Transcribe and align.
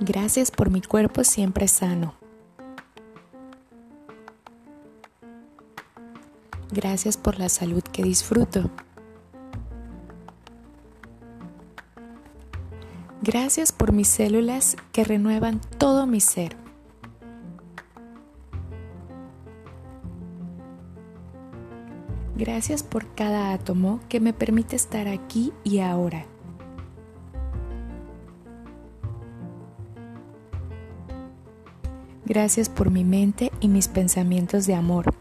Gracias 0.00 0.50
por 0.50 0.70
mi 0.70 0.82
cuerpo 0.82 1.22
siempre 1.22 1.68
sano. 1.68 2.14
Gracias 6.72 7.16
por 7.16 7.38
la 7.38 7.48
salud 7.48 7.82
que 7.82 8.02
disfruto. 8.02 8.70
Gracias 13.22 13.70
por 13.70 13.92
mis 13.92 14.08
células 14.08 14.76
que 14.92 15.04
renuevan 15.04 15.60
todo 15.78 16.06
mi 16.06 16.20
ser. 16.20 16.56
Gracias 22.36 22.82
por 22.82 23.14
cada 23.14 23.52
átomo 23.52 24.00
que 24.08 24.18
me 24.18 24.32
permite 24.32 24.74
estar 24.74 25.06
aquí 25.06 25.52
y 25.62 25.78
ahora. 25.78 26.26
Gracias 32.34 32.68
por 32.68 32.90
mi 32.90 33.04
mente 33.04 33.52
y 33.60 33.68
mis 33.68 33.86
pensamientos 33.86 34.66
de 34.66 34.74
amor. 34.74 35.14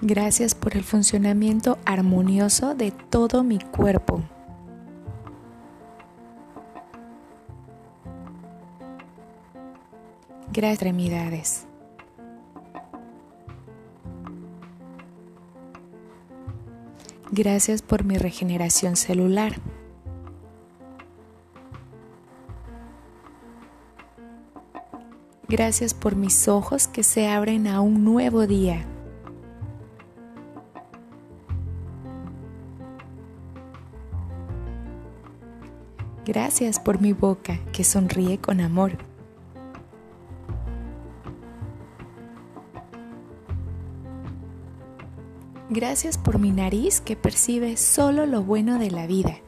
Gracias 0.00 0.56
por 0.56 0.76
el 0.76 0.82
funcionamiento 0.82 1.78
armonioso 1.84 2.74
de 2.74 2.90
todo 2.90 3.44
mi 3.44 3.60
cuerpo. 3.60 4.24
Gracias, 10.52 10.72
extremidades. 10.72 11.66
Gracias 17.30 17.82
por 17.82 18.02
mi 18.02 18.18
regeneración 18.18 18.96
celular. 18.96 19.60
Gracias 25.50 25.94
por 25.94 26.14
mis 26.14 26.46
ojos 26.46 26.86
que 26.86 27.02
se 27.02 27.26
abren 27.26 27.66
a 27.66 27.80
un 27.80 28.04
nuevo 28.04 28.46
día. 28.46 28.86
Gracias 36.24 36.78
por 36.78 37.00
mi 37.00 37.12
boca 37.12 37.58
que 37.72 37.82
sonríe 37.82 38.38
con 38.38 38.60
amor. 38.60 38.92
Gracias 45.68 46.16
por 46.16 46.38
mi 46.38 46.52
nariz 46.52 47.00
que 47.00 47.16
percibe 47.16 47.76
solo 47.76 48.24
lo 48.24 48.44
bueno 48.44 48.78
de 48.78 48.92
la 48.92 49.08
vida. 49.08 49.40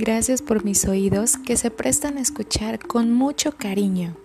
Gracias 0.00 0.40
por 0.40 0.64
mis 0.64 0.86
oídos 0.86 1.36
que 1.36 1.58
se 1.58 1.70
prestan 1.70 2.16
a 2.16 2.22
escuchar 2.22 2.78
con 2.78 3.12
mucho 3.12 3.52
cariño. 3.52 4.16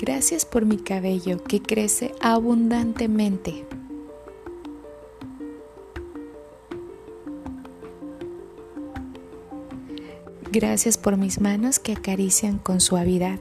Gracias 0.00 0.44
por 0.44 0.66
mi 0.66 0.78
cabello 0.78 1.44
que 1.44 1.62
crece 1.62 2.12
abundantemente. 2.20 3.64
Gracias 10.50 10.98
por 10.98 11.16
mis 11.16 11.40
manos 11.40 11.78
que 11.78 11.92
acarician 11.92 12.58
con 12.58 12.80
suavidad. 12.80 13.38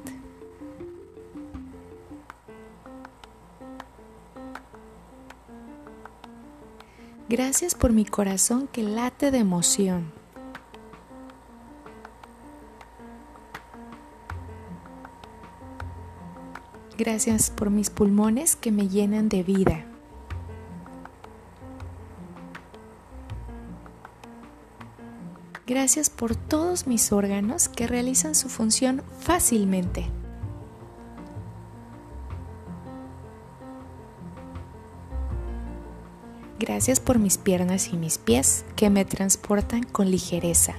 Gracias 7.44 7.74
por 7.74 7.92
mi 7.92 8.06
corazón 8.06 8.70
que 8.72 8.84
late 8.84 9.32
de 9.32 9.40
emoción. 9.40 10.12
Gracias 17.00 17.50
por 17.50 17.72
mis 17.72 17.90
pulmones 17.90 18.56
que 18.56 18.72
me 18.72 18.90
llenan 18.90 19.28
de 19.28 19.42
vida. 19.42 19.86
Gracias 25.66 26.12
por 26.12 26.36
todos 26.36 26.86
mis 26.86 27.12
órganos 27.12 27.70
que 27.70 27.88
realizan 27.88 28.36
su 28.36 28.50
función 28.50 29.02
fácilmente. 29.20 30.21
Gracias 36.62 37.00
por 37.00 37.18
mis 37.18 37.40
piernas 37.40 37.92
y 37.92 37.98
mis 37.98 38.20
pies 38.20 38.66
que 38.76 38.92
me 38.92 39.04
transportan 39.04 39.82
con 39.82 40.12
ligereza. 40.12 40.76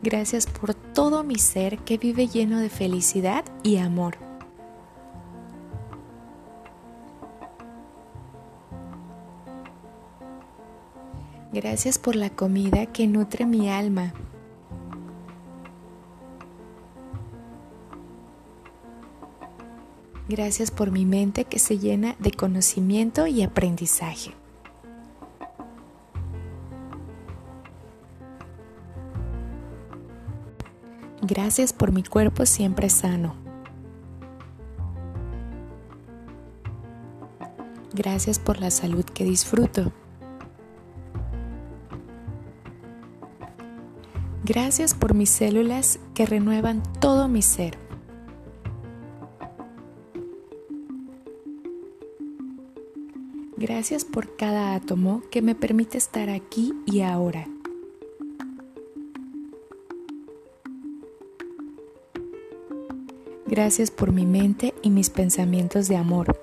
Gracias 0.00 0.46
por 0.46 0.74
todo 0.74 1.24
mi 1.24 1.40
ser 1.40 1.78
que 1.78 1.98
vive 1.98 2.28
lleno 2.28 2.60
de 2.60 2.70
felicidad 2.70 3.44
y 3.64 3.78
amor. 3.78 4.16
Gracias 11.52 11.98
por 11.98 12.14
la 12.14 12.30
comida 12.30 12.86
que 12.86 13.08
nutre 13.08 13.44
mi 13.44 13.68
alma 13.68 14.14
Gracias 20.28 20.72
por 20.72 20.90
mi 20.90 21.04
mente 21.04 21.44
que 21.44 21.60
se 21.60 21.78
llena 21.78 22.16
de 22.18 22.32
conocimiento 22.32 23.28
y 23.28 23.42
aprendizaje. 23.42 24.32
Gracias 31.22 31.72
por 31.72 31.92
mi 31.92 32.02
cuerpo 32.02 32.44
siempre 32.44 32.88
sano. 32.88 33.34
Gracias 37.94 38.38
por 38.38 38.60
la 38.60 38.70
salud 38.70 39.04
que 39.04 39.24
disfruto. 39.24 39.92
Gracias 44.44 44.92
por 44.94 45.14
mis 45.14 45.30
células 45.30 45.98
que 46.14 46.26
renuevan 46.26 46.82
todo 47.00 47.26
mi 47.26 47.42
ser. 47.42 47.85
Gracias 53.56 54.04
por 54.04 54.36
cada 54.36 54.74
átomo 54.74 55.22
que 55.30 55.40
me 55.40 55.54
permite 55.54 55.96
estar 55.96 56.28
aquí 56.28 56.74
y 56.84 57.00
ahora. 57.00 57.48
Gracias 63.46 63.90
por 63.90 64.12
mi 64.12 64.26
mente 64.26 64.74
y 64.82 64.90
mis 64.90 65.08
pensamientos 65.08 65.88
de 65.88 65.96
amor. 65.96 66.38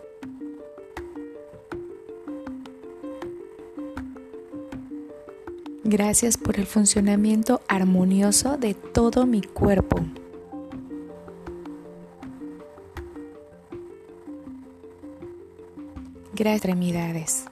Gracias 5.84 6.38
por 6.38 6.58
el 6.58 6.66
funcionamiento 6.66 7.62
armonioso 7.68 8.58
de 8.58 8.74
todo 8.74 9.28
mi 9.28 9.42
cuerpo. 9.42 9.98
Extremidades. 16.52 17.46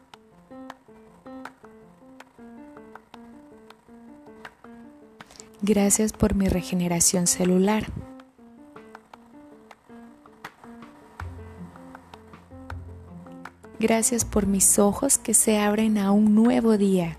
Gracias 5.61 6.11
por 6.11 6.35
mi 6.35 6.49
regeneración 6.49 7.27
celular. 7.27 7.85
Gracias 13.79 14.25
por 14.25 14.45
mis 14.45 14.77
ojos 14.77 15.17
que 15.17 15.33
se 15.33 15.57
abren 15.57 15.97
a 15.97 16.11
un 16.11 16.35
nuevo 16.35 16.77
día. 16.77 17.17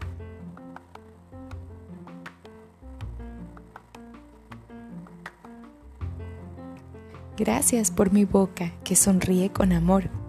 Gracias 7.36 7.90
por 7.90 8.12
mi 8.12 8.24
boca 8.24 8.72
que 8.84 8.94
sonríe 8.94 9.50
con 9.50 9.72
amor. 9.72 10.21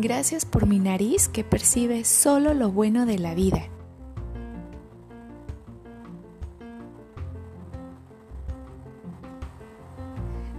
Gracias 0.00 0.44
por 0.44 0.68
mi 0.68 0.78
nariz 0.78 1.26
que 1.26 1.42
percibe 1.42 2.04
solo 2.04 2.54
lo 2.54 2.70
bueno 2.70 3.04
de 3.04 3.18
la 3.18 3.34
vida. 3.34 3.64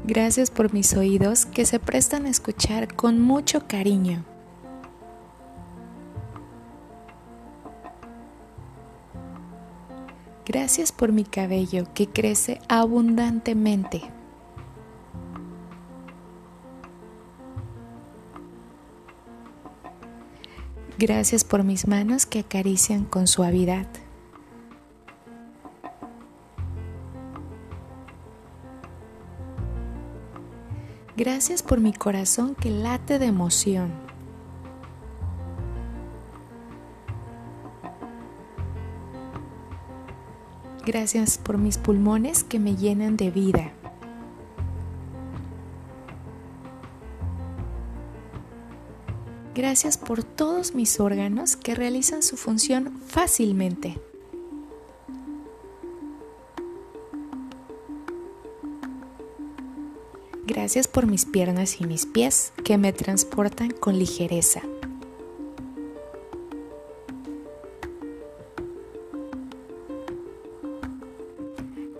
Gracias 0.03 0.51
por 0.51 0.74
mis 0.74 0.94
oídos 0.94 1.45
que 1.45 1.65
se 1.65 1.80
prestan 1.80 2.25
a 2.25 2.30
escuchar 2.30 2.94
con 2.94 3.21
mucho 3.21 3.65
cariño. 3.65 4.25
Gracias 10.45 10.92
por 10.92 11.13
mi 11.13 11.24
cabello 11.24 11.85
que 11.94 12.07
crece 12.09 12.59
abundantemente. 12.68 14.19
Gracias 20.99 21.45
por 21.45 21.63
mis 21.63 21.87
manos 21.87 22.25
que 22.25 22.39
acarician 22.39 23.05
con 23.05 23.25
suavidad. 23.25 23.87
Gracias 31.15 31.63
por 31.63 31.79
mi 31.79 31.93
corazón 31.93 32.53
que 32.53 32.69
late 32.69 33.17
de 33.17 33.27
emoción. 33.27 33.93
Gracias 40.85 41.37
por 41.37 41.57
mis 41.57 41.77
pulmones 41.77 42.43
que 42.43 42.59
me 42.59 42.75
llenan 42.75 43.15
de 43.15 43.31
vida. 43.31 43.71
Gracias 49.59 49.97
por 49.97 50.23
todos 50.23 50.73
mis 50.73 51.01
órganos 51.01 51.57
que 51.57 51.75
realizan 51.75 52.23
su 52.23 52.38
función 52.38 52.97
fácilmente. 53.06 54.00
Gracias 60.47 60.88
por 60.88 61.07
mis 61.07 61.25
piernas 61.25 61.81
y 61.81 61.85
mis 61.85 62.06
pies 62.06 62.53
que 62.63 62.77
me 62.77 62.94
transportan 62.94 63.71
con 63.71 64.00
ligereza. 64.00 64.61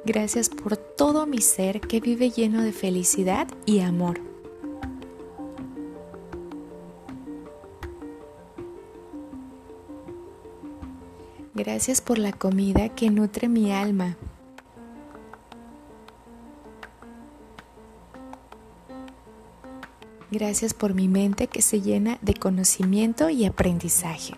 Gracias 0.06 0.48
por 0.48 0.78
todo 0.78 1.26
mi 1.26 1.42
ser 1.42 1.82
que 1.82 2.00
vive 2.00 2.30
lleno 2.30 2.64
de 2.64 2.72
felicidad 2.72 3.50
y 3.66 3.82
amor. 3.82 4.29
Gracias 11.72 12.02
por 12.02 12.18
la 12.18 12.32
comida 12.32 12.90
que 12.90 13.12
nutre 13.12 13.48
mi 13.48 13.72
alma, 13.72 14.18
Gracias 20.32 20.74
por 20.74 20.96
mi 20.96 21.08
mente 21.08 21.46
que 21.46 21.62
se 21.62 21.80
llena 21.80 22.18
de 22.24 22.34
conocimiento 22.34 23.30
y 23.30 23.46
aprendizaje. 23.46 24.34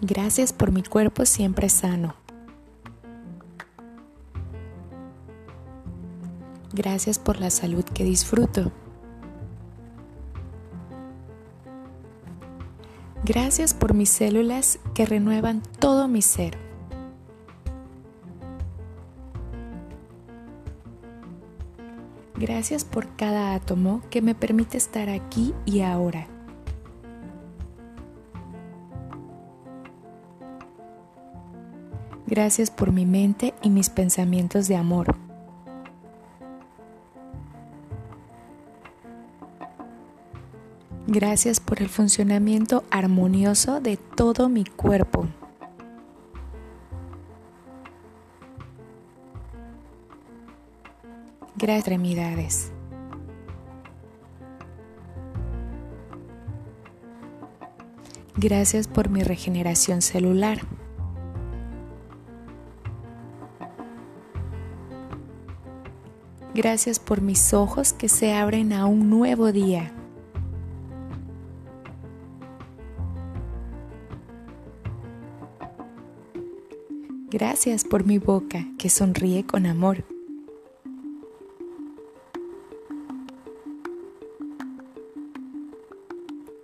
Gracias 0.00 0.52
por 0.52 0.70
mi 0.70 0.84
cuerpo 0.84 1.26
siempre 1.26 1.68
sano. 1.68 2.14
Gracias 6.72 7.18
por 7.18 7.40
la 7.40 7.50
salud 7.50 7.84
que 7.84 8.04
disfruto. 8.04 8.70
Gracias 13.26 13.74
por 13.74 13.92
mis 13.92 14.08
células 14.08 14.78
que 14.94 15.04
renuevan 15.04 15.60
todo 15.80 16.06
mi 16.06 16.22
ser. 16.22 16.56
Gracias 22.36 22.84
por 22.84 23.16
cada 23.16 23.54
átomo 23.54 24.00
que 24.10 24.22
me 24.22 24.36
permite 24.36 24.76
estar 24.76 25.08
aquí 25.08 25.54
y 25.64 25.80
ahora. 25.80 26.28
Gracias 32.28 32.70
por 32.70 32.92
mi 32.92 33.06
mente 33.06 33.54
y 33.60 33.70
mis 33.70 33.90
pensamientos 33.90 34.68
de 34.68 34.76
amor. 34.76 35.25
Gracias 41.06 41.60
por 41.60 41.80
el 41.80 41.88
funcionamiento 41.88 42.84
armonioso 42.90 43.80
de 43.80 43.96
todo 43.96 44.48
mi 44.48 44.64
cuerpo. 44.64 45.26
extremidades. 51.74 52.70
Gracias 58.36 58.86
por 58.86 59.08
mi 59.08 59.22
regeneración 59.22 60.02
celular. 60.02 60.60
Gracias 66.54 66.98
por 66.98 67.20
mis 67.20 67.52
ojos 67.52 67.92
que 67.92 68.08
se 68.08 68.32
abren 68.32 68.72
a 68.72 68.86
un 68.86 69.10
nuevo 69.10 69.52
día. 69.52 69.95
Gracias 77.38 77.84
por 77.84 78.06
mi 78.06 78.16
boca 78.16 78.66
que 78.78 78.88
sonríe 78.88 79.44
con 79.44 79.66
amor. 79.66 80.04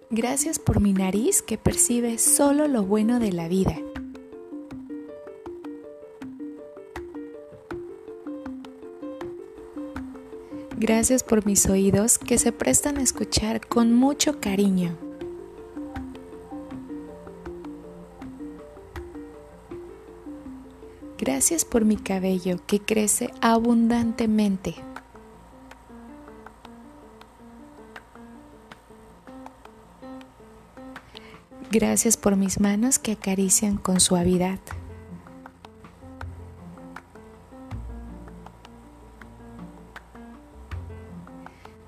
Gracias 0.08 0.58
por 0.58 0.80
mi 0.80 0.94
nariz 0.94 1.42
que 1.42 1.58
percibe 1.58 2.16
solo 2.16 2.68
lo 2.68 2.84
bueno 2.84 3.20
de 3.20 3.32
la 3.32 3.48
vida. 3.48 3.76
Gracias 10.78 11.22
por 11.22 11.44
mis 11.44 11.68
oídos 11.68 12.16
que 12.16 12.38
se 12.38 12.50
prestan 12.50 12.96
a 12.96 13.02
escuchar 13.02 13.60
con 13.68 13.92
mucho 13.92 14.40
cariño. 14.40 15.11
Gracias 21.22 21.64
por 21.64 21.84
mi 21.84 21.96
cabello 21.96 22.56
que 22.66 22.80
crece 22.80 23.30
abundantemente. 23.40 24.74
Gracias 31.70 32.16
por 32.16 32.34
mis 32.34 32.58
manos 32.58 32.98
que 32.98 33.12
acarician 33.12 33.76
con 33.76 34.00
suavidad. 34.00 34.58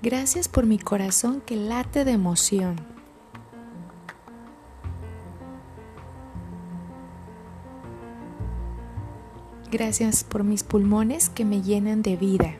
Gracias 0.01 0.47
por 0.47 0.65
mi 0.65 0.79
corazón 0.79 1.41
que 1.41 1.57
late 1.57 2.05
de 2.05 2.13
emoción. 2.13 2.94
Gracias 9.77 10.23
por 10.23 10.45
mis 10.45 10.63
pulmones 10.63 11.27
que 11.27 11.43
me 11.43 11.61
llenan 11.61 12.01
de 12.01 12.15
vida. 12.15 12.55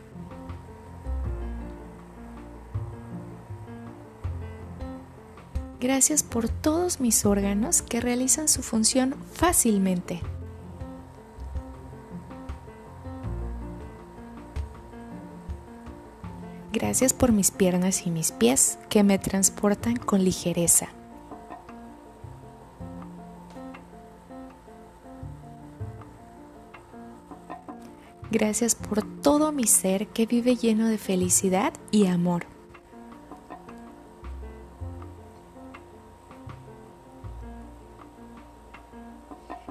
Gracias 5.79 6.23
por 6.23 6.49
todos 6.49 6.99
mis 6.99 7.25
órganos 7.25 7.81
que 7.81 8.01
realizan 8.01 8.49
su 8.49 8.61
función 8.63 9.15
fácilmente. 9.31 10.19
Gracias 16.73 17.13
por 17.13 17.31
mis 17.31 17.49
piernas 17.49 18.05
y 18.05 18.11
mis 18.11 18.33
pies 18.33 18.77
que 18.89 19.03
me 19.03 19.19
transportan 19.19 19.95
con 19.95 20.21
ligereza. 20.25 20.89
Gracias 28.37 28.75
por 28.75 29.01
todo 29.21 29.53
mi 29.53 29.63
ser 29.63 30.07
que 30.07 30.25
vive 30.25 30.57
lleno 30.57 30.89
de 30.89 30.97
felicidad 30.97 31.71
y 31.89 32.07
amor. 32.07 32.45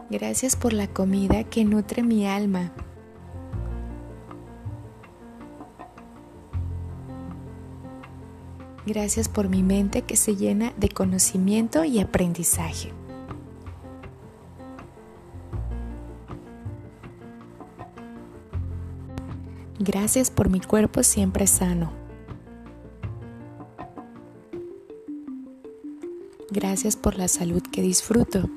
Gracias 0.08 0.56
por 0.56 0.72
la 0.72 0.86
comida 0.86 1.44
que 1.44 1.66
nutre 1.66 2.02
mi 2.02 2.26
alma. 2.26 2.72
Gracias 8.86 9.28
por 9.28 9.50
mi 9.50 9.62
mente 9.62 10.00
que 10.00 10.16
se 10.16 10.36
llena 10.36 10.72
de 10.78 10.88
conocimiento 10.88 11.84
y 11.84 12.00
aprendizaje. 12.00 13.03
Gracias 19.86 20.30
por 20.30 20.48
mi 20.48 20.60
cuerpo 20.60 21.02
siempre 21.02 21.46
sano. 21.46 21.92
Gracias 26.50 26.96
por 26.96 27.18
la 27.18 27.28
salud 27.28 27.62
que 27.70 27.82
disfruto. 27.82 28.48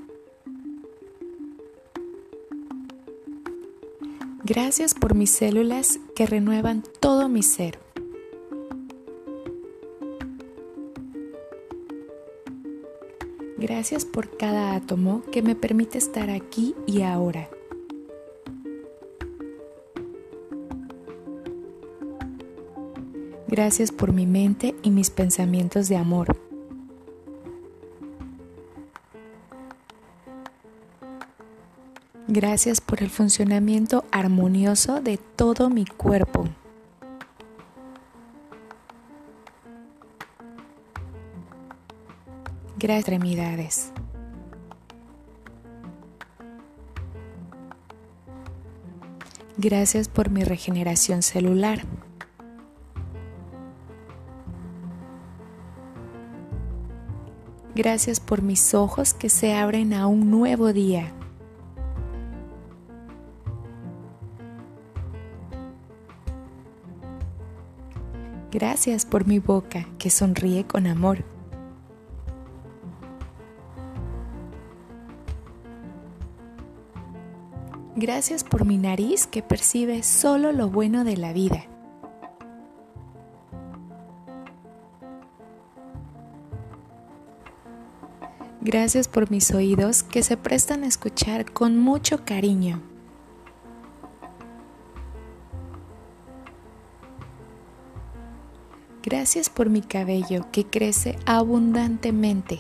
Gracias 4.46 4.93
por 4.93 5.15
mis 5.15 5.31
células 5.31 6.00
que 6.15 6.25
renuevan 6.25 6.81
todo 7.01 7.27
mi 7.27 7.43
ser. 7.43 7.77
Gracias 13.57 14.05
por 14.05 14.38
cada 14.38 14.75
átomo 14.75 15.24
que 15.29 15.41
me 15.41 15.55
permite 15.55 15.98
estar 15.98 16.29
aquí 16.29 16.74
y 16.86 17.01
ahora. 17.01 17.50
Gracias 23.58 23.92
por 23.92 24.14
mi 24.14 24.28
mente 24.28 24.76
y 24.84 24.92
mis 24.92 25.10
pensamientos 25.10 25.90
de 25.90 25.96
amor. 25.96 26.38
Gracias 32.28 32.82
por 32.82 33.02
el 33.02 33.10
funcionamiento 33.10 34.06
armonioso 34.12 35.02
de 35.02 35.18
todo 35.18 35.72
mi 35.72 35.86
cuerpo. 35.86 36.48
Gracias, 42.78 43.00
extremidades. 43.00 43.92
Gracias 49.58 50.10
por 50.10 50.30
mi 50.30 50.44
regeneración 50.44 51.24
celular. 51.24 51.82
Gracias 57.89 58.20
por 58.20 58.41
mis 58.41 58.74
ojos 58.74 59.13
que 59.13 59.29
se 59.29 59.53
abren 59.53 59.94
a 59.94 60.08
un 60.08 60.29
nuevo 60.29 60.74
día. 60.74 61.13
Gracias 68.51 69.06
por 69.06 69.25
mi 69.25 69.39
boca 69.39 69.88
que 70.00 70.10
sonríe 70.10 70.67
con 70.67 70.86
amor. 70.86 71.24
Gracias 77.96 78.44
por 78.44 78.65
mi 78.65 78.77
nariz 78.77 79.27
que 79.27 79.41
percibe 79.41 80.03
solo 80.03 80.51
lo 80.51 80.70
bueno 80.70 81.06
de 81.06 81.15
la 81.15 81.32
vida. 81.32 81.63
Gracias 88.68 89.08
por 89.08 89.32
mis 89.32 89.54
oídos 89.54 90.04
que 90.04 90.22
se 90.24 90.36
prestan 90.36 90.84
a 90.84 90.88
escuchar 90.88 91.54
con 91.54 91.80
mucho 91.80 92.26
cariño. 92.26 92.82
Gracias 99.02 99.50
por 99.50 99.70
mi 99.70 99.82
cabello 99.82 100.52
que 100.52 100.66
crece 100.66 101.18
abundantemente. 101.26 102.60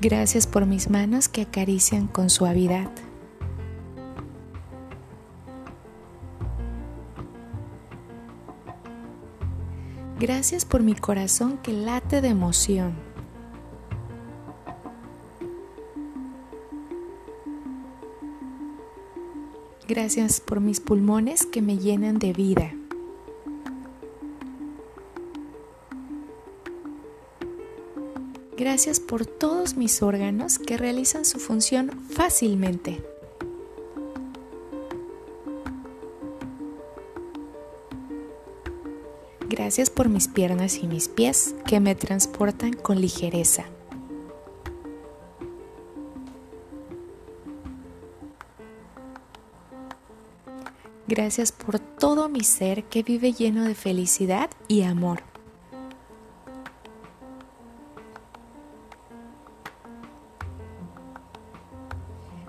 Gracias 0.00 0.46
por 0.46 0.64
mis 0.64 0.88
manos 0.88 1.28
que 1.28 1.42
acarician 1.42 2.06
con 2.06 2.30
suavidad. 2.30 2.90
Gracias 10.22 10.64
por 10.64 10.84
mi 10.84 10.94
corazón 10.94 11.58
que 11.64 11.72
late 11.72 12.20
de 12.20 12.28
emoción. 12.28 12.94
Gracias 19.88 20.40
por 20.40 20.60
mis 20.60 20.78
pulmones 20.78 21.44
que 21.44 21.60
me 21.60 21.76
llenan 21.76 22.20
de 22.20 22.32
vida. 22.32 22.72
Gracias 28.56 29.00
por 29.00 29.26
todos 29.26 29.76
mis 29.76 30.02
órganos 30.02 30.60
que 30.60 30.76
realizan 30.76 31.24
su 31.24 31.40
función 31.40 31.90
fácilmente. 32.10 33.02
Gracias 39.72 39.88
por 39.88 40.10
mis 40.10 40.28
piernas 40.28 40.80
y 40.82 40.86
mis 40.86 41.08
pies 41.08 41.54
que 41.66 41.80
me 41.80 41.94
transportan 41.94 42.74
con 42.74 43.00
ligereza. 43.00 43.64
Gracias 51.08 51.52
por 51.52 51.78
todo 51.78 52.28
mi 52.28 52.44
ser 52.44 52.84
que 52.84 53.02
vive 53.02 53.32
lleno 53.32 53.64
de 53.64 53.74
felicidad 53.74 54.50
y 54.68 54.82
amor. 54.82 55.22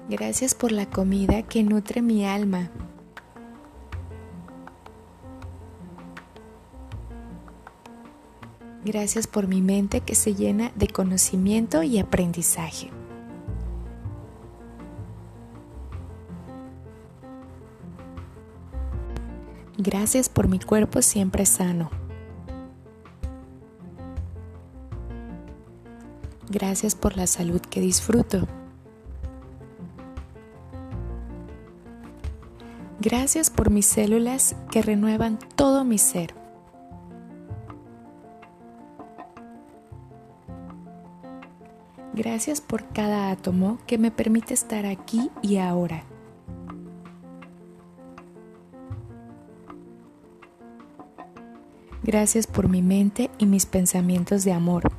Gracias 0.09 0.53
por 0.55 0.73
la 0.73 0.89
comida 0.89 1.43
que 1.43 1.63
nutre 1.63 2.01
mi 2.01 2.25
alma. 2.25 2.69
Gracias 8.93 9.25
por 9.25 9.47
mi 9.47 9.59
mente 9.59 10.01
que 10.01 10.13
se 10.13 10.35
llena 10.35 10.71
de 10.75 10.87
conocimiento 10.87 11.81
y 11.81 11.97
aprendizaje. 11.97 12.91
Gracias 19.79 20.29
por 20.29 20.47
mi 20.47 20.59
cuerpo 20.59 21.01
siempre 21.01 21.47
sano. 21.47 21.89
Gracias 26.51 26.93
por 26.93 27.17
la 27.17 27.25
salud 27.25 27.61
que 27.61 27.81
disfruto. 27.81 28.47
Gracias 32.99 33.49
por 33.49 33.71
mis 33.71 33.87
células 33.87 34.55
que 34.69 34.83
renuevan 34.83 35.39
todo 35.55 35.83
mi 35.83 35.97
ser. 35.97 36.42
Gracias 42.13 42.61
por 42.61 42.87
cada 42.89 43.31
átomo 43.31 43.79
que 43.87 43.97
me 43.97 44.11
permite 44.11 44.53
estar 44.53 44.85
aquí 44.85 45.31
y 45.41 45.57
ahora. 45.57 46.03
Gracias 52.03 52.45
por 52.45 52.69
mi 52.69 52.81
mente 52.81 53.31
y 53.39 53.47
mis 53.47 53.65
pensamientos 53.65 54.43
de 54.43 54.51
amor. 54.51 54.91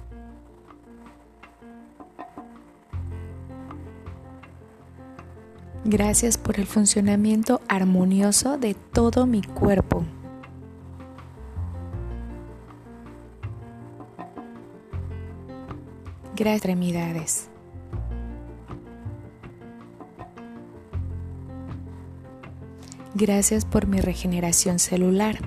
Gracias 5.85 6.39
por 6.39 6.59
el 6.59 6.67
funcionamiento 6.67 7.61
armonioso 7.69 8.57
de 8.57 8.75
todo 8.75 9.27
mi 9.27 9.43
cuerpo. 9.43 10.05
Extremidades. 16.37 17.49
Gracias 23.15 23.65
por 23.65 23.87
mi 23.87 24.01
regeneración 24.01 24.81
celular. 24.81 25.39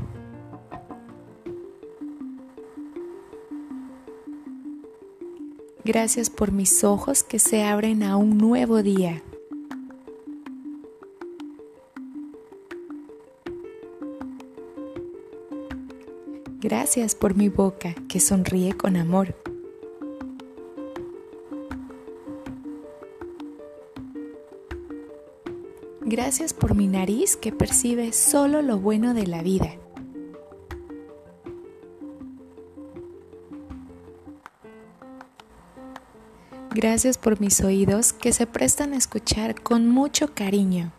Gracias 5.84 6.29
por 6.29 6.51
mis 6.51 6.84
ojos 6.84 7.24
que 7.24 7.39
se 7.39 7.63
abren 7.63 8.03
a 8.03 8.15
un 8.15 8.38
nuevo 8.38 8.82
día. 8.82 9.22
Gracias 16.62 17.15
por 17.15 17.36
mi 17.36 17.50
boca 17.50 17.94
que 18.08 18.20
sonríe 18.20 18.74
con 18.74 18.96
amor. 18.96 19.36
Gracias 26.27 26.53
por 26.53 26.75
mi 26.75 26.88
nariz 26.88 27.38
que 27.38 27.53
percibe 27.53 28.12
solo 28.12 28.62
lo 28.62 28.77
bueno 28.77 29.13
de 29.13 29.27
la 29.27 29.41
vida. 29.41 29.75
Gracias 36.72 37.17
por 37.17 37.39
mis 37.39 37.62
oídos 37.62 38.12
que 38.12 38.34
se 38.34 38.46
prestan 38.46 38.91
a 38.91 38.98
escuchar 38.98 39.62
con 39.62 39.88
mucho 39.88 40.34
cariño. 40.34 40.91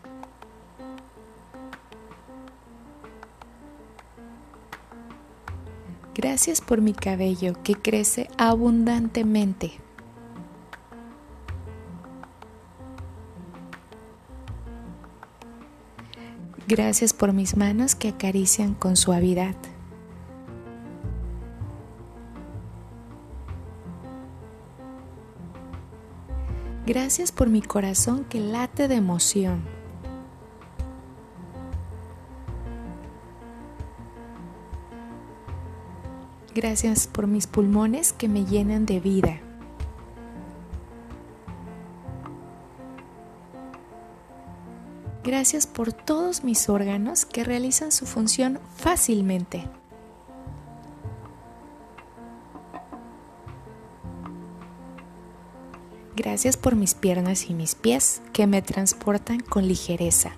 Gracias 6.15 6.59
por 6.59 6.81
mi 6.81 6.93
cabello 6.93 7.53
que 7.61 7.75
crece 7.75 8.31
abundantemente. 8.39 9.73
Gracias 16.69 17.13
por 17.13 17.33
mis 17.33 17.57
manos 17.57 17.95
que 17.95 18.09
acarician 18.09 18.75
con 18.75 18.95
suavidad. 18.95 19.55
Gracias 26.85 27.31
por 27.31 27.49
mi 27.49 27.63
corazón 27.63 28.23
que 28.23 28.39
late 28.39 28.87
de 28.87 28.93
emoción. 28.93 29.63
Gracias 36.53 37.07
por 37.07 37.25
mis 37.25 37.47
pulmones 37.47 38.13
que 38.13 38.29
me 38.29 38.45
llenan 38.45 38.85
de 38.85 38.99
vida. 38.99 39.48
Gracias 45.39 45.67
por 45.67 45.93
todos 45.93 46.43
mis 46.43 46.67
órganos 46.67 47.25
que 47.25 47.45
realizan 47.45 47.93
su 47.93 48.05
función 48.05 48.59
fácilmente. 48.75 49.69
Gracias 56.13 56.57
por 56.57 56.75
mis 56.75 56.93
piernas 56.93 57.49
y 57.49 57.53
mis 57.53 57.73
pies 57.73 58.21
que 58.33 58.47
me 58.47 58.61
transportan 58.61 59.39
con 59.39 59.65
ligereza. 59.65 60.33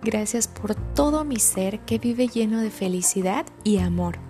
Gracias 0.00 0.48
por 0.48 0.74
todo 0.74 1.22
mi 1.22 1.38
ser 1.38 1.80
que 1.80 1.98
vive 1.98 2.28
lleno 2.28 2.62
de 2.62 2.70
felicidad 2.70 3.44
y 3.62 3.76
amor. 3.76 4.27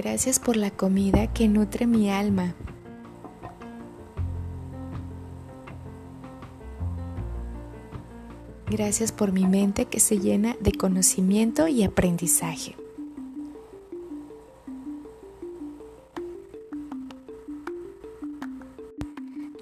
Gracias 0.00 0.38
por 0.38 0.56
la 0.56 0.70
comida 0.70 1.26
que 1.32 1.48
nutre 1.48 1.84
mi 1.84 2.08
alma. 2.08 2.54
Gracias 8.70 9.10
por 9.10 9.32
mi 9.32 9.44
mente 9.44 9.86
que 9.86 9.98
se 9.98 10.20
llena 10.20 10.54
de 10.60 10.70
conocimiento 10.70 11.66
y 11.66 11.82
aprendizaje. 11.82 12.76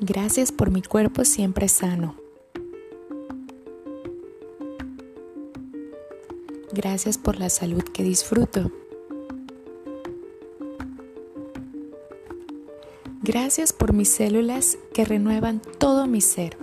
Gracias 0.01 0.53
por 0.53 0.71
mi 0.71 0.83
cuerpo 0.83 1.25
siempre 1.25 1.67
sano. 1.67 2.15
Gracias 6.75 7.17
por 7.17 7.39
la 7.39 7.49
salud 7.49 7.85
que 7.85 8.03
disfruto. 8.03 8.71
Gracias 13.27 13.73
por 13.73 13.93
mis 13.93 14.09
células 14.09 14.79
que 14.95 15.05
renuevan 15.05 15.61
todo 15.81 16.07
mi 16.07 16.21
ser. 16.21 16.57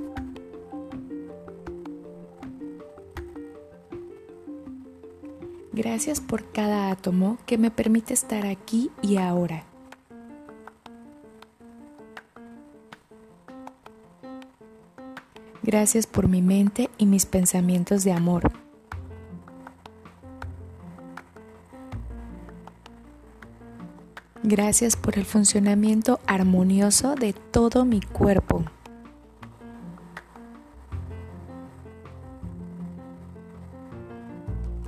Gracias 5.74 6.22
por 6.22 6.50
cada 6.54 6.90
átomo 6.90 7.38
que 7.46 7.58
me 7.58 7.70
permite 7.70 8.14
estar 8.14 8.46
aquí 8.46 8.92
y 9.02 9.18
ahora. 9.18 9.66
Gracias 15.64 16.08
por 16.08 16.30
mi 16.30 16.42
mente 16.42 16.90
y 16.98 17.08
mis 17.08 17.26
pensamientos 17.26 18.06
de 18.06 18.14
amor. 18.14 18.63
Gracias 24.46 24.98
por 24.98 25.18
el 25.18 25.24
funcionamiento 25.24 26.20
armonioso 26.28 27.16
de 27.16 27.32
todo 27.32 27.86
mi 27.86 28.02
cuerpo. 28.02 28.66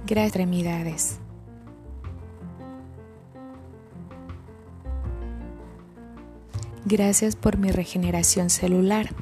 Gracias, 0.05 0.27
extremidades. 0.27 1.19
Gracias 6.83 7.37
por 7.37 7.57
mi 7.57 7.71
regeneración 7.71 8.49
celular. 8.49 9.15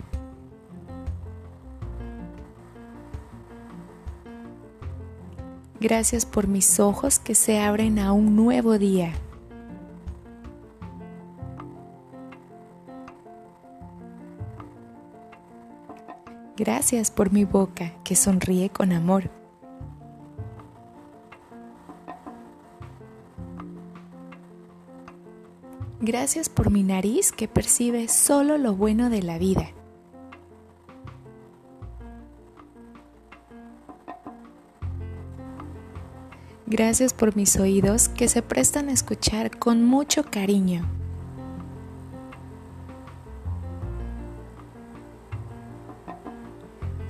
Gracias 5.79 6.25
por 6.25 6.47
mis 6.47 6.79
ojos 6.79 7.19
que 7.19 7.35
se 7.35 7.59
abren 7.59 7.99
a 7.99 8.13
un 8.13 8.35
nuevo 8.35 8.79
día. 8.79 9.13
Gracias 16.55 17.09
por 17.09 17.31
mi 17.31 17.45
boca 17.45 17.93
que 18.03 18.15
sonríe 18.15 18.69
con 18.69 18.91
amor. 18.91 19.31
Gracias 25.99 26.49
por 26.49 26.69
mi 26.69 26.83
nariz 26.83 27.31
que 27.31 27.47
percibe 27.47 28.07
solo 28.07 28.57
lo 28.57 28.75
bueno 28.75 29.09
de 29.09 29.23
la 29.23 29.39
vida. 29.39 29.71
Gracias 36.67 37.13
por 37.13 37.35
mis 37.35 37.55
oídos 37.57 38.09
que 38.09 38.27
se 38.27 38.41
prestan 38.41 38.89
a 38.89 38.93
escuchar 38.93 39.57
con 39.57 39.83
mucho 39.83 40.23
cariño. 40.23 41.02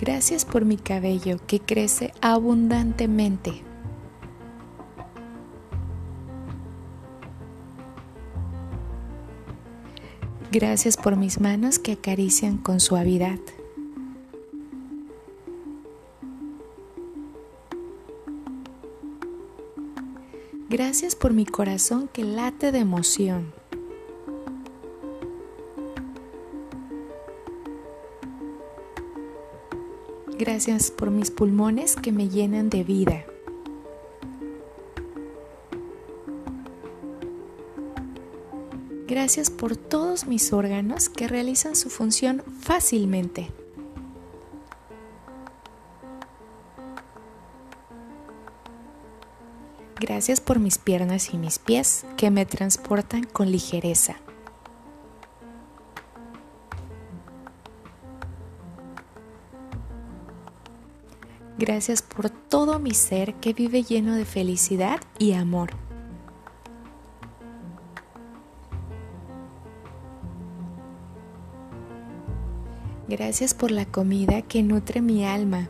Gracias 0.05 0.43
por 0.43 0.65
mi 0.65 0.75
cabello 0.75 1.37
que 1.47 1.61
crece 1.61 2.11
abundantemente. 2.19 3.63
Gracias 10.51 10.97
por 10.97 11.15
mis 11.15 11.39
manos 11.39 11.79
que 11.79 11.93
acarician 11.93 12.57
con 12.57 12.81
suavidad. 12.81 13.39
Gracias 20.67 21.15
por 21.15 21.31
mi 21.31 21.45
corazón 21.45 22.09
que 22.11 22.25
late 22.25 22.73
de 22.73 22.79
emoción. 22.79 23.62
Gracias 30.45 30.91
por 30.91 31.10
mis 31.10 31.32
pulmones 31.32 31.95
que 31.95 32.12
me 32.12 32.27
llenan 32.27 32.69
de 32.69 32.84
vida. 32.84 33.23
Gracias 39.08 39.49
por 39.49 39.77
todos 39.77 40.27
mis 40.27 40.51
órganos 40.51 41.08
que 41.08 41.29
realizan 41.29 41.77
su 41.77 41.89
función 41.89 42.43
fácilmente. 42.60 43.53
Gracias 49.97 50.41
por 50.41 50.60
mis 50.60 50.77
piernas 50.77 51.34
y 51.34 51.38
mis 51.38 51.58
pies 51.58 52.06
que 52.17 52.32
me 52.32 52.45
transportan 52.45 53.23
con 53.23 53.49
ligereza. 53.49 54.17
Gracias 61.65 62.02
por 62.02 62.30
todo 62.30 62.78
mi 62.78 62.93
ser 62.93 63.36
que 63.36 63.54
vive 63.54 63.84
lleno 63.84 64.15
de 64.15 64.26
felicidad 64.26 64.99
y 65.17 65.32
amor. 65.32 65.69
Gracias 73.08 73.54
por 73.54 73.71
la 73.71 73.86
comida 73.86 74.41
que 74.41 74.62
nutre 74.62 74.99
mi 74.99 75.26
alma. 75.26 75.69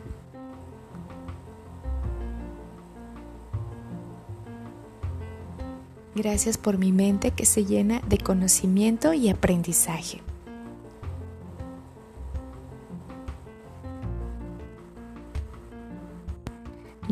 Gracias 6.16 6.58
por 6.58 6.76
mi 6.76 6.90
mente 6.90 7.30
que 7.30 7.46
se 7.46 7.66
llena 7.66 8.00
de 8.08 8.18
conocimiento 8.18 9.12
y 9.12 9.28
aprendizaje. 9.28 10.22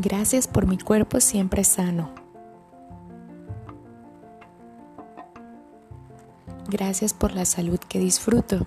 Gracias 0.02 0.48
por 0.48 0.66
mi 0.66 0.78
cuerpo 0.78 1.20
siempre 1.20 1.62
sano. 1.62 2.10
Gracias 6.68 7.14
por 7.14 7.30
la 7.30 7.44
salud 7.44 7.78
que 7.78 8.00
disfruto. 8.00 8.66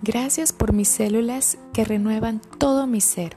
Gracias 0.00 0.52
por 0.52 0.72
mis 0.72 0.86
células 0.86 1.58
que 1.72 1.84
renuevan 1.84 2.40
todo 2.56 2.86
mi 2.86 3.00
ser. 3.00 3.36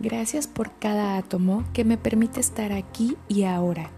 Gracias 0.00 0.48
por 0.48 0.72
cada 0.80 1.16
átomo 1.16 1.62
que 1.72 1.84
me 1.84 1.96
permite 1.96 2.40
estar 2.40 2.72
aquí 2.72 3.16
y 3.28 3.44
ahora. 3.44 3.92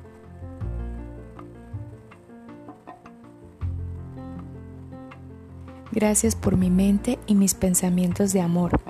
Gracias 5.92 6.34
por 6.34 6.56
mi 6.56 6.70
mente 6.70 7.18
y 7.26 7.34
mis 7.34 7.54
pensamientos 7.54 8.32
de 8.32 8.40
amor. 8.40 8.80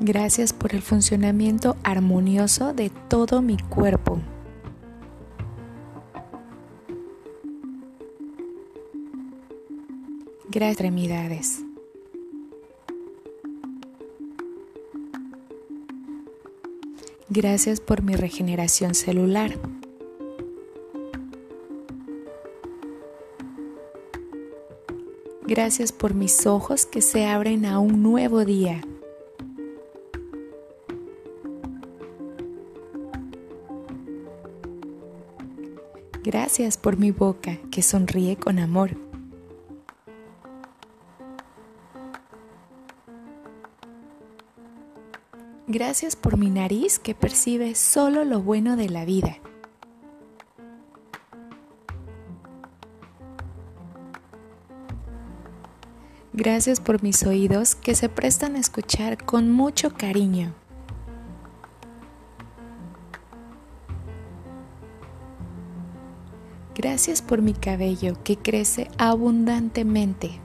Gracias 0.00 0.54
por 0.54 0.74
el 0.74 0.80
funcionamiento 0.80 1.76
armonioso 1.84 2.72
de 2.72 2.90
todo 3.08 3.42
mi 3.42 3.58
cuerpo. 3.58 4.18
Gracias, 10.48 10.72
extremidades. 10.72 11.64
Gracias 17.28 17.80
por 17.80 18.02
mi 18.02 18.16
regeneración 18.16 18.94
celular. 18.94 19.52
Gracias 25.50 25.90
por 25.90 26.14
mis 26.14 26.46
ojos 26.46 26.86
que 26.86 27.02
se 27.02 27.26
abren 27.26 27.66
a 27.66 27.80
un 27.80 28.04
nuevo 28.04 28.44
día. 28.44 28.82
Gracias 36.22 36.76
por 36.76 36.98
mi 36.98 37.10
boca 37.10 37.58
que 37.72 37.82
sonríe 37.82 38.36
con 38.36 38.60
amor. 38.60 38.96
Gracias 45.66 46.14
por 46.14 46.36
mi 46.36 46.48
nariz 46.48 47.00
que 47.00 47.16
percibe 47.16 47.74
solo 47.74 48.24
lo 48.24 48.40
bueno 48.40 48.76
de 48.76 48.88
la 48.88 49.04
vida. 49.04 49.38
Gracias 56.40 56.80
por 56.80 57.02
mis 57.02 57.22
oídos 57.24 57.74
que 57.74 57.94
se 57.94 58.08
prestan 58.08 58.56
a 58.56 58.60
escuchar 58.60 59.22
con 59.26 59.52
mucho 59.52 59.92
cariño. 59.92 60.54
Gracias 66.74 67.20
por 67.20 67.42
mi 67.42 67.52
cabello 67.52 68.14
que 68.24 68.38
crece 68.38 68.88
abundantemente. 68.96 70.40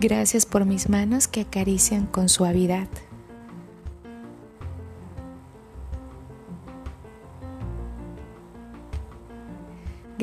Gracias 0.00 0.46
por 0.46 0.64
mis 0.64 0.88
manos 0.88 1.28
que 1.28 1.42
acarician 1.42 2.06
con 2.06 2.30
suavidad. 2.30 2.88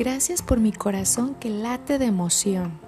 Gracias 0.00 0.40
por 0.40 0.60
mi 0.60 0.72
corazón 0.72 1.34
que 1.34 1.50
late 1.50 1.98
de 1.98 2.06
emoción. 2.06 2.80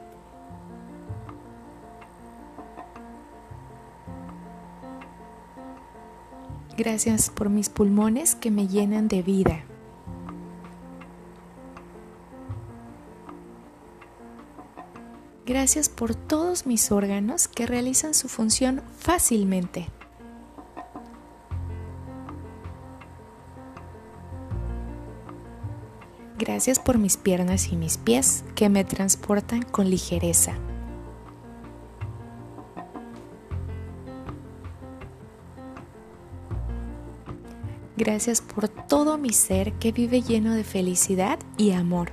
Gracias 6.79 7.29
por 7.29 7.51
mis 7.51 7.69
pulmones 7.69 8.35
que 8.35 8.51
me 8.51 8.67
llenan 8.67 9.09
de 9.09 9.21
vida. 9.21 9.63
Gracias 15.45 15.91
por 15.91 16.15
todos 16.15 16.65
mis 16.65 16.91
órganos 16.91 17.47
que 17.47 17.67
realizan 17.67 18.15
su 18.15 18.31
función 18.31 18.81
fácilmente. 18.97 19.91
Gracias 26.39 26.79
por 26.79 26.99
mis 26.99 27.17
piernas 27.17 27.73
y 27.73 27.77
mis 27.77 27.99
pies 27.99 28.45
que 28.55 28.69
me 28.69 28.85
transportan 28.85 29.63
con 29.63 29.91
ligereza. 29.91 30.55
Gracias 37.97 38.41
por 38.41 38.69
todo 38.69 39.19
mi 39.19 39.31
ser 39.31 39.75
que 39.75 39.93
vive 39.93 40.23
lleno 40.23 40.55
de 40.55 40.65
felicidad 40.65 41.39
y 41.57 41.71
amor. 41.73 42.11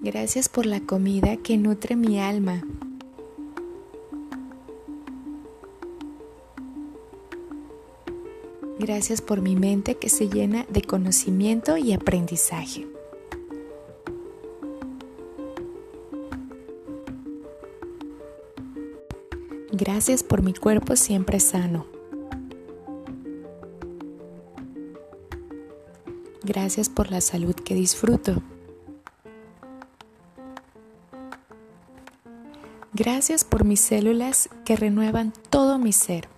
Gracias 0.00 0.48
por 0.48 0.64
la 0.64 0.80
comida 0.80 1.36
que 1.36 1.56
nutre 1.58 1.94
mi 1.94 2.18
alma. 2.18 2.62
Gracias 8.88 9.20
por 9.20 9.42
mi 9.42 9.54
mente 9.54 9.96
que 9.96 10.08
se 10.08 10.30
llena 10.30 10.64
de 10.70 10.80
conocimiento 10.80 11.76
y 11.76 11.92
aprendizaje. 11.92 12.86
Gracias 19.70 20.22
por 20.22 20.40
mi 20.42 20.54
cuerpo 20.54 20.96
siempre 20.96 21.38
sano. 21.38 21.84
Gracias 26.42 26.88
por 26.88 27.10
la 27.10 27.20
salud 27.20 27.54
que 27.54 27.74
disfruto. 27.74 28.42
Gracias 32.94 33.44
por 33.44 33.64
mis 33.64 33.80
células 33.80 34.48
que 34.64 34.76
renuevan 34.76 35.34
todo 35.50 35.78
mi 35.78 35.92
ser. 35.92 36.37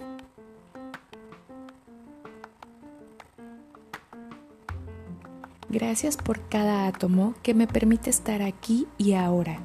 Gracias 5.71 6.17
por 6.17 6.49
cada 6.49 6.89
átomo 6.89 7.35
que 7.45 7.55
me 7.55 7.69
permite 7.69 8.11
estar 8.11 8.43
aquí 8.43 8.89
y 8.99 9.13
ahora. 9.13 9.61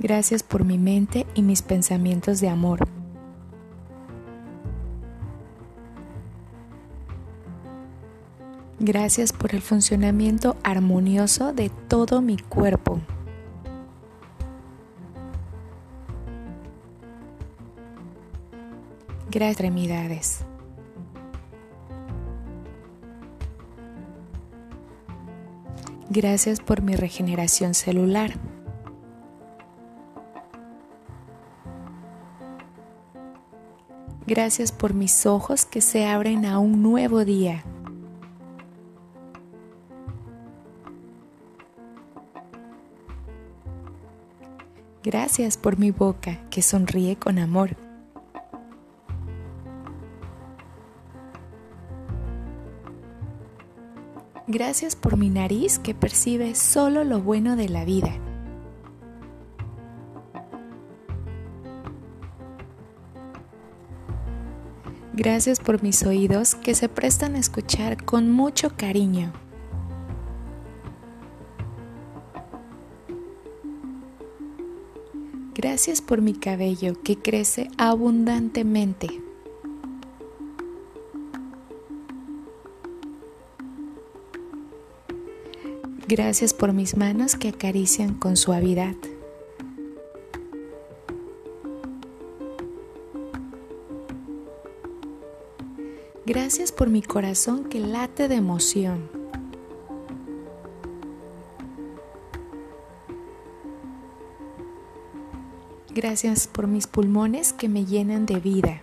Gracias 0.00 0.42
por 0.42 0.64
mi 0.64 0.78
mente 0.78 1.26
y 1.34 1.42
mis 1.42 1.62
pensamientos 1.62 2.40
de 2.40 2.48
amor. 2.48 2.80
Gracias 8.80 9.32
por 9.32 9.54
el 9.54 9.62
funcionamiento 9.62 10.56
armonioso 10.64 11.52
de 11.52 11.70
todo 11.86 12.20
mi 12.20 12.36
cuerpo. 12.36 12.98
Gracias, 19.30 19.50
extremidades. 19.52 20.44
Gracias 26.08 26.58
por 26.58 26.82
mi 26.82 26.96
regeneración 26.96 27.74
celular. 27.74 28.32
Gracias 34.26 34.72
por 34.72 34.94
mis 34.94 35.24
ojos 35.26 35.64
que 35.64 35.80
se 35.80 36.06
abren 36.06 36.44
a 36.44 36.58
un 36.58 36.82
nuevo 36.82 37.24
día. 37.24 37.62
Gracias 45.04 45.56
por 45.56 45.78
mi 45.78 45.92
boca 45.92 46.40
que 46.50 46.62
sonríe 46.62 47.14
con 47.14 47.38
amor. 47.38 47.89
Gracias 54.52 54.96
por 54.96 55.16
mi 55.16 55.30
nariz 55.30 55.78
que 55.78 55.94
percibe 55.94 56.56
solo 56.56 57.04
lo 57.04 57.20
bueno 57.20 57.54
de 57.54 57.68
la 57.68 57.84
vida. 57.84 58.10
Gracias 65.12 65.60
por 65.60 65.84
mis 65.84 66.02
oídos 66.02 66.56
que 66.56 66.74
se 66.74 66.88
prestan 66.88 67.36
a 67.36 67.38
escuchar 67.38 68.04
con 68.04 68.32
mucho 68.32 68.76
cariño. 68.76 69.32
Gracias 75.54 76.02
por 76.02 76.22
mi 76.22 76.34
cabello 76.34 77.00
que 77.04 77.16
crece 77.16 77.70
abundantemente. 77.78 79.29
Gracias 86.10 86.52
por 86.52 86.72
mis 86.72 86.96
manos 86.96 87.36
que 87.36 87.50
acarician 87.50 88.14
con 88.14 88.36
suavidad. 88.36 88.96
Gracias 96.26 96.72
por 96.72 96.90
mi 96.90 97.00
corazón 97.00 97.62
que 97.62 97.78
late 97.78 98.26
de 98.26 98.34
emoción. 98.34 99.08
Gracias 105.94 106.48
por 106.48 106.66
mis 106.66 106.88
pulmones 106.88 107.52
que 107.52 107.68
me 107.68 107.84
llenan 107.84 108.26
de 108.26 108.40
vida. 108.40 108.82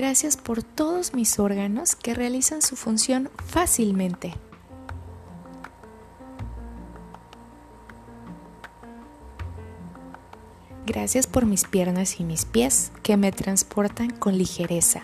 Gracias 0.00 0.38
por 0.38 0.62
todos 0.62 1.12
mis 1.12 1.38
órganos 1.38 1.94
que 1.94 2.14
realizan 2.14 2.62
su 2.62 2.74
función 2.74 3.28
fácilmente. 3.44 4.32
Gracias 10.86 11.26
por 11.26 11.44
mis 11.44 11.64
piernas 11.64 12.18
y 12.18 12.24
mis 12.24 12.46
pies 12.46 12.92
que 13.02 13.18
me 13.18 13.30
transportan 13.30 14.08
con 14.08 14.38
ligereza. 14.38 15.02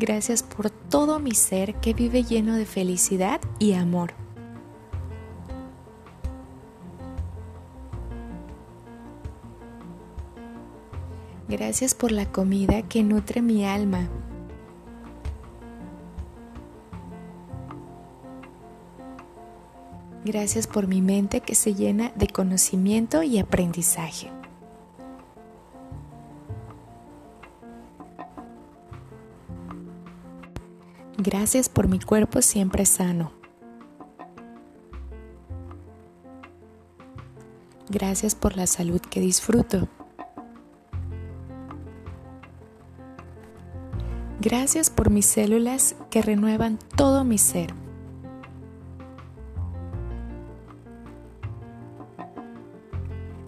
Gracias 0.00 0.42
por 0.42 0.70
todo 0.70 1.20
mi 1.20 1.36
ser 1.36 1.76
que 1.76 1.94
vive 1.94 2.24
lleno 2.24 2.56
de 2.56 2.66
felicidad 2.66 3.40
y 3.60 3.74
amor. 3.74 4.23
Gracias 11.64 11.94
por 11.94 12.12
la 12.12 12.30
comida 12.30 12.82
que 12.82 13.02
nutre 13.02 13.40
mi 13.40 13.64
alma 13.64 14.06
Gracias 20.26 20.66
por 20.66 20.86
mi 20.86 21.00
mente 21.00 21.40
que 21.40 21.54
se 21.54 21.72
llena 21.72 22.12
de 22.16 22.26
conocimiento 22.26 23.22
y 23.22 23.38
aprendizaje. 23.38 24.30
Gracias 31.16 31.70
por 31.70 31.88
mi 31.88 31.98
cuerpo 31.98 32.42
siempre 32.42 32.84
sano. 32.84 33.32
Gracias 37.88 38.34
por 38.34 38.54
la 38.54 38.66
salud 38.66 39.00
que 39.00 39.20
disfruto. 39.20 39.88
Gracias 44.44 44.90
por 44.90 45.08
mis 45.08 45.24
células 45.24 45.96
que 46.10 46.20
renuevan 46.20 46.78
todo 46.96 47.24
mi 47.24 47.38
ser. 47.38 47.72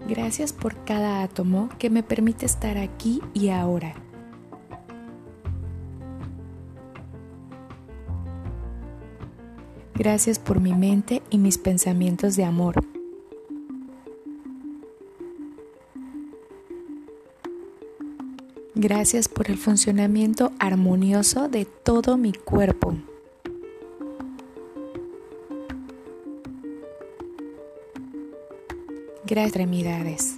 Gracias 0.09 0.55
por 0.55 0.75
cada 0.85 1.23
átomo 1.23 1.69
que 1.79 1.91
me 1.91 2.03
permite 2.03 2.47
estar 2.47 2.79
aquí 2.79 3.21
y 3.35 3.51
ahora. 3.51 3.95
Gracias 9.95 10.39
por 10.39 10.61
mi 10.61 10.73
mente 10.73 11.23
y 11.29 11.37
mis 11.37 11.59
pensamientos 11.59 12.37
de 12.37 12.45
amor. 12.45 12.96
Gracias 18.79 19.27
por 19.27 19.51
el 19.51 19.57
funcionamiento 19.57 20.53
armonioso 20.59 21.49
de 21.49 21.65
todo 21.65 22.19
mi 22.19 22.35
cuerpo. 22.35 22.95
extremidades. 29.27 30.37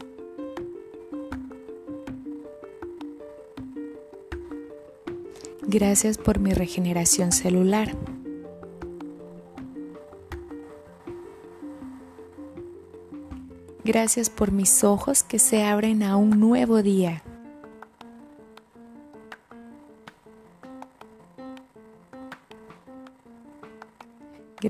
Gracias 5.63 6.17
por 6.17 6.39
mi 6.39 6.55
regeneración 6.55 7.33
celular. 7.33 7.97
Gracias 13.85 14.31
por 14.31 14.53
mis 14.53 14.85
ojos 14.85 15.25
que 15.25 15.41
se 15.41 15.65
abren 15.65 16.05
a 16.05 16.17
un 16.17 16.39
nuevo 16.39 16.85
día. 16.85 17.25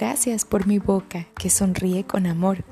Gracias 0.00 0.44
por 0.44 0.68
mi 0.68 0.78
boca 0.78 1.26
que 1.36 1.50
sonríe 1.50 2.04
con 2.04 2.26
amor. 2.26 2.62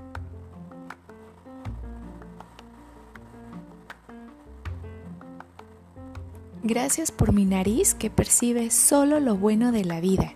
Gracias 6.63 7.11
por 7.11 7.33
mi 7.33 7.45
nariz 7.45 7.97
que 7.97 8.11
percibe 8.11 8.71
solo 8.71 9.19
lo 9.19 9.35
bueno 9.35 9.73
de 9.73 9.85
la 9.85 9.99
vida. 9.99 10.35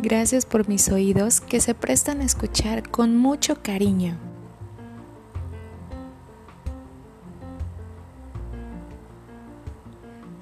Gracias 0.00 0.44
por 0.44 0.68
mis 0.68 0.90
oídos 0.90 1.40
que 1.40 1.58
se 1.62 1.74
prestan 1.74 2.20
a 2.20 2.24
escuchar 2.24 2.90
con 2.90 3.16
mucho 3.16 3.62
cariño. 3.62 4.25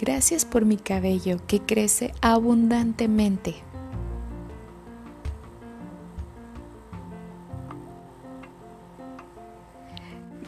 Gracias 0.06 0.44
por 0.44 0.66
mi 0.66 0.76
cabello 0.76 1.38
que 1.46 1.60
crece 1.60 2.12
abundantemente. 2.20 3.54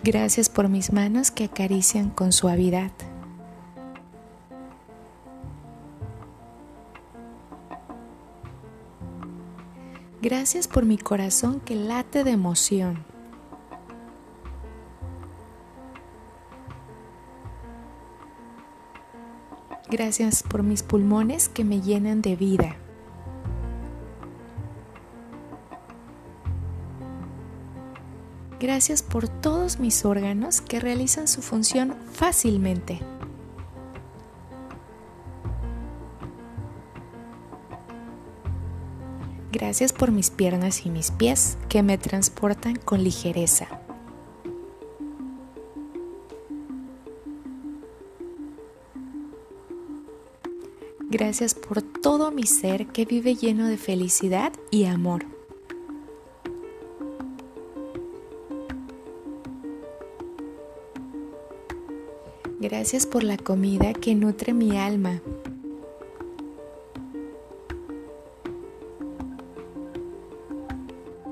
Gracias 0.05 0.51
por 0.51 0.69
mis 0.69 0.93
manos 0.93 1.31
que 1.31 1.45
acarician 1.45 2.11
con 2.11 2.33
suavidad. 2.33 2.91
Gracias 10.21 10.69
por 10.69 10.85
mi 10.85 10.99
corazón 10.99 11.61
que 11.61 11.77
late 11.77 12.25
de 12.25 12.33
emoción. 12.33 13.16
Gracias 19.97 20.43
por 20.43 20.63
mis 20.63 20.83
pulmones 20.83 21.49
que 21.49 21.65
me 21.65 21.81
llenan 21.81 22.21
de 22.21 22.37
vida. 22.37 22.77
Gracias 28.61 29.03
por 29.03 29.27
todos 29.27 29.81
mis 29.81 30.05
órganos 30.05 30.61
que 30.61 30.81
realizan 30.81 31.27
su 31.27 31.41
función 31.41 31.97
fácilmente. 32.13 33.01
Gracias 39.51 39.95
por 39.95 40.13
mis 40.13 40.29
piernas 40.29 40.85
y 40.85 40.91
mis 40.91 41.11
pies 41.11 41.57
que 41.71 41.83
me 41.83 41.97
transportan 41.97 42.77
con 42.77 43.03
ligereza. 43.03 43.86
Gracias 51.19 51.55
por 51.55 51.81
todo 51.81 52.31
mi 52.31 52.43
ser 52.43 52.89
que 52.89 53.07
vive 53.07 53.37
lleno 53.37 53.69
de 53.69 53.79
felicidad 53.79 54.53
y 54.71 54.85
amor. 54.85 55.25
Gracias 62.61 63.07
por 63.07 63.25
la 63.25 63.39
comida 63.39 63.95
que 63.95 64.15
nutre 64.15 64.53
mi 64.53 64.77
alma. 64.77 65.23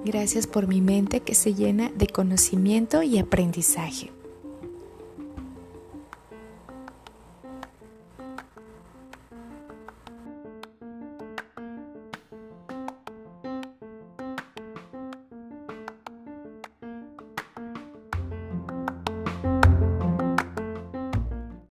Gracias 0.03 0.47
por 0.47 0.67
mi 0.67 0.81
mente 0.81 1.21
que 1.21 1.35
se 1.35 1.53
llena 1.53 1.91
de 1.95 2.07
conocimiento 2.07 3.03
y 3.03 3.19
aprendizaje. 3.19 4.11